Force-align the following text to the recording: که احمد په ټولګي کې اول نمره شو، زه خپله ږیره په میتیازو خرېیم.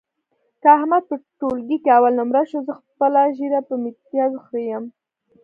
که 0.61 0.67
احمد 0.77 1.03
په 1.09 1.15
ټولګي 1.39 1.77
کې 1.83 1.89
اول 1.97 2.13
نمره 2.19 2.43
شو، 2.49 2.59
زه 2.67 2.73
خپله 2.85 3.21
ږیره 3.37 3.61
په 3.67 3.73
میتیازو 3.83 4.39
خرېیم. 4.45 4.83